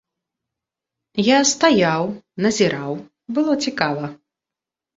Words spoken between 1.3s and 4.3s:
стаяў, назіраў, было цікава.